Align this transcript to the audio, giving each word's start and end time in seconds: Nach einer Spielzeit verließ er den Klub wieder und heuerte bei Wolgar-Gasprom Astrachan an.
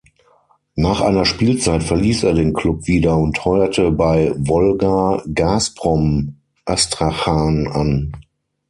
Nach 0.73 1.01
einer 1.01 1.25
Spielzeit 1.25 1.83
verließ 1.83 2.23
er 2.23 2.33
den 2.33 2.53
Klub 2.53 2.87
wieder 2.87 3.17
und 3.19 3.45
heuerte 3.45 3.91
bei 3.91 4.33
Wolgar-Gasprom 4.35 6.37
Astrachan 6.65 7.67
an. 7.67 8.11